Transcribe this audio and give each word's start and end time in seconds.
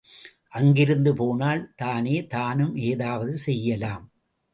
அங்கிருந்து 0.49 1.11
போனால் 1.15 1.61
தானே 1.75 2.15
தானும் 2.25 2.75
ஏதாவது 2.85 3.37
செய்யலாம். 3.37 4.05